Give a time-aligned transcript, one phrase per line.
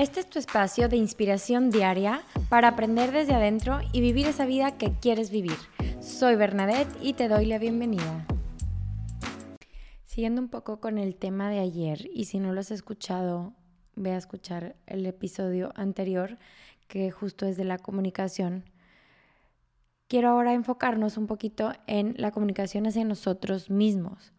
[0.00, 4.78] Este es tu espacio de inspiración diaria para aprender desde adentro y vivir esa vida
[4.78, 5.58] que quieres vivir.
[6.00, 8.26] Soy Bernadette y te doy la bienvenida.
[10.06, 13.52] Siguiendo un poco con el tema de ayer, y si no lo has escuchado,
[13.94, 16.38] ve a escuchar el episodio anterior,
[16.88, 18.64] que justo es de la comunicación.
[20.08, 24.32] Quiero ahora enfocarnos un poquito en la comunicación hacia nosotros mismos.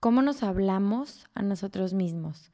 [0.00, 2.52] ¿Cómo nos hablamos a nosotros mismos?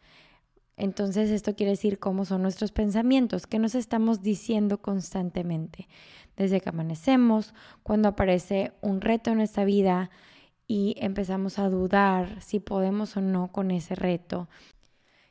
[0.77, 5.89] Entonces esto quiere decir cómo son nuestros pensamientos, qué nos estamos diciendo constantemente.
[6.37, 10.11] Desde que amanecemos, cuando aparece un reto en nuestra vida
[10.67, 14.49] y empezamos a dudar si podemos o no con ese reto.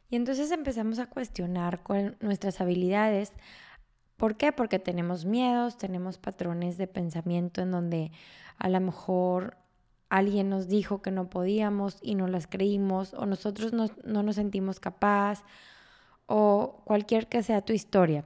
[0.09, 3.33] Y entonces empezamos a cuestionar con nuestras habilidades.
[4.15, 4.51] ¿Por qué?
[4.51, 8.11] Porque tenemos miedos, tenemos patrones de pensamiento en donde
[8.59, 9.57] a lo mejor
[10.13, 14.79] alguien nos dijo que no podíamos y no las creímos, o nosotros no, nos sentimos
[14.79, 15.43] capaz,
[16.27, 18.23] o cualquier que sea tu historia.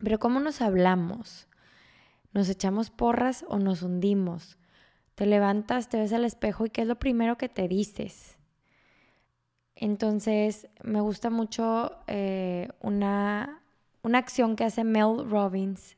[0.00, 1.48] Pero ¿cómo nos hablamos?
[2.32, 4.58] ¿Nos echamos porras o nos hundimos?
[5.16, 8.38] Te levantas, te ves al espejo y ¿qué es lo primero que te dices?
[9.74, 13.60] Entonces, me gusta mucho eh, una,
[14.02, 15.96] una acción que hace Mel Robbins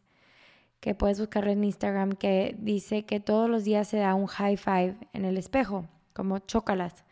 [0.81, 4.57] que puedes buscar en Instagram, que dice que todos los días se da un high
[4.57, 7.05] five en el espejo, como chócalas.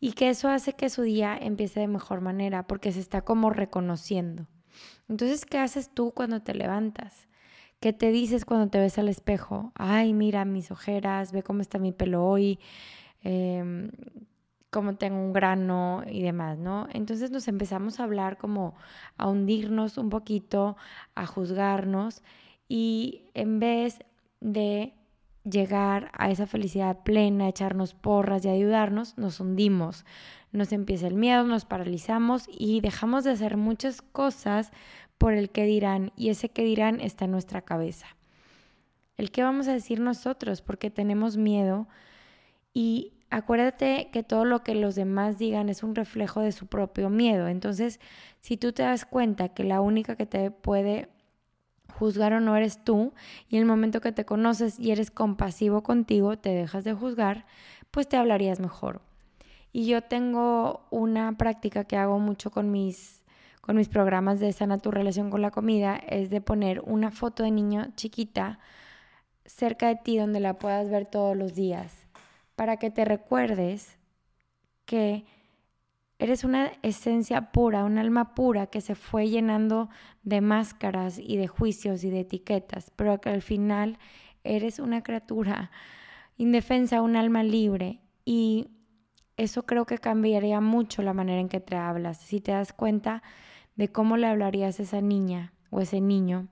[0.00, 3.50] Y que eso hace que su día empiece de mejor manera, porque se está como
[3.50, 4.46] reconociendo.
[5.08, 7.28] Entonces, ¿qué haces tú cuando te levantas?
[7.80, 9.72] ¿Qué te dices cuando te ves al espejo?
[9.74, 12.58] Ay, mira mis ojeras, ve cómo está mi pelo hoy,
[13.22, 13.90] eh,
[14.70, 16.88] cómo tengo un grano y demás, ¿no?
[16.92, 18.74] Entonces nos empezamos a hablar como
[19.16, 20.76] a hundirnos un poquito,
[21.14, 22.22] a juzgarnos
[22.68, 23.98] y en vez
[24.40, 24.92] de
[25.44, 30.04] llegar a esa felicidad plena, echarnos porras y ayudarnos, nos hundimos,
[30.52, 34.72] nos empieza el miedo, nos paralizamos y dejamos de hacer muchas cosas
[35.18, 38.06] por el que dirán y ese que dirán está en nuestra cabeza.
[39.16, 41.86] El que vamos a decir nosotros porque tenemos miedo
[42.74, 47.08] y acuérdate que todo lo que los demás digan es un reflejo de su propio
[47.08, 47.48] miedo.
[47.48, 48.00] Entonces,
[48.40, 51.08] si tú te das cuenta que la única que te puede
[51.98, 53.14] juzgar o no eres tú
[53.48, 57.46] y en el momento que te conoces y eres compasivo contigo, te dejas de juzgar,
[57.90, 59.00] pues te hablarías mejor.
[59.72, 63.22] Y yo tengo una práctica que hago mucho con mis
[63.60, 67.42] con mis programas de sana tu relación con la comida es de poner una foto
[67.42, 68.60] de niño chiquita
[69.44, 72.06] cerca de ti donde la puedas ver todos los días
[72.54, 73.98] para que te recuerdes
[74.84, 75.24] que
[76.18, 79.90] Eres una esencia pura, un alma pura que se fue llenando
[80.22, 83.98] de máscaras y de juicios y de etiquetas, pero que al final
[84.42, 85.70] eres una criatura
[86.38, 88.00] indefensa, un alma libre.
[88.24, 88.68] Y
[89.36, 92.18] eso creo que cambiaría mucho la manera en que te hablas.
[92.18, 93.22] Si te das cuenta
[93.74, 96.48] de cómo le hablarías a esa niña o ese niño,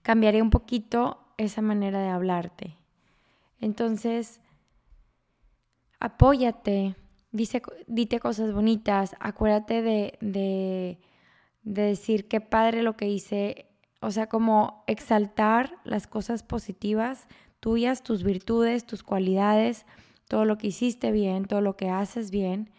[0.00, 2.76] cambiaría un poquito esa manera de hablarte.
[3.60, 4.40] Entonces,
[6.00, 6.96] apóyate,
[7.32, 10.98] dice, dite cosas bonitas, acuérdate de, de,
[11.62, 13.66] de decir qué padre lo que hice,
[14.00, 17.26] o sea, como exaltar las cosas positivas
[17.62, 19.86] tuyas, tus virtudes, tus cualidades,
[20.26, 22.70] todo lo que hiciste bien, todo lo que haces bien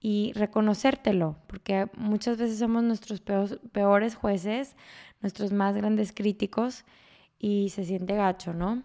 [0.00, 3.22] y reconocértelo, porque muchas veces somos nuestros
[3.72, 4.76] peores jueces,
[5.22, 6.84] nuestros más grandes críticos
[7.38, 8.82] y se siente gacho, ¿no?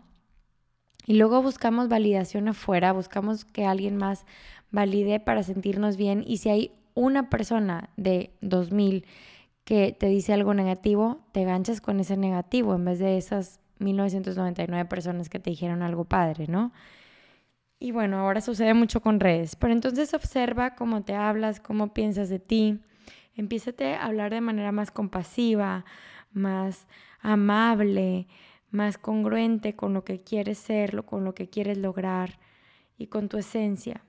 [1.06, 4.25] Y luego buscamos validación afuera, buscamos que alguien más
[4.72, 6.24] valide para sentirnos bien.
[6.25, 9.06] Y si hay una persona de 2000
[9.64, 14.86] que te dice algo negativo, te ganchas con ese negativo en vez de esas 1999
[14.86, 16.72] personas que te dijeron algo padre, ¿no?
[17.80, 19.56] Y bueno, ahora sucede mucho con redes.
[19.56, 22.80] Pero entonces observa cómo te hablas, cómo piensas de ti.
[23.35, 25.84] Empiézate a hablar de manera más compasiva,
[26.31, 26.88] más
[27.22, 28.28] amable,
[28.73, 32.39] más congruente con lo que quieres ser, con lo que quieres lograr
[32.97, 34.03] y con tu esencia.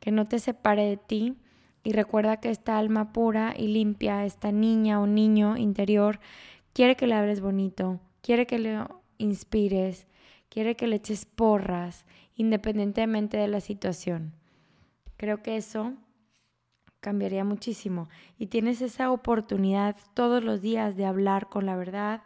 [0.00, 1.34] Que no te separe de ti
[1.82, 6.20] y recuerda que esta alma pura y limpia, esta niña o niño interior,
[6.72, 8.78] quiere que le hables bonito, quiere que le
[9.18, 10.06] inspires,
[10.48, 12.06] quiere que le eches porras,
[12.36, 14.32] independientemente de la situación.
[15.16, 15.94] Creo que eso
[17.00, 18.08] cambiaría muchísimo.
[18.38, 22.22] Y tienes esa oportunidad todos los días de hablar con la verdad,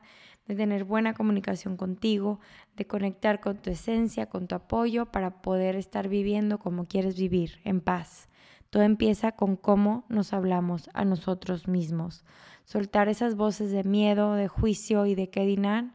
[0.50, 2.40] de tener buena comunicación contigo,
[2.76, 7.60] de conectar con tu esencia, con tu apoyo para poder estar viviendo como quieres vivir,
[7.62, 8.28] en paz.
[8.68, 12.24] Todo empieza con cómo nos hablamos a nosotros mismos.
[12.64, 15.94] Soltar esas voces de miedo, de juicio y de qué dinan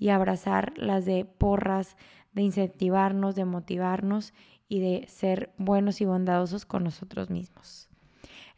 [0.00, 1.96] y abrazar las de porras,
[2.32, 4.34] de incentivarnos, de motivarnos
[4.68, 7.88] y de ser buenos y bondadosos con nosotros mismos.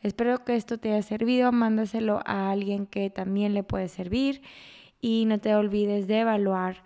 [0.00, 4.40] Espero que esto te haya servido, mándaselo a alguien que también le puede servir
[5.04, 6.82] y no te olvides de evaluar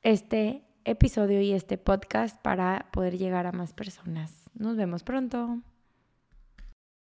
[0.00, 4.48] este episodio y este podcast para poder llegar a más personas.
[4.54, 5.58] Nos vemos pronto.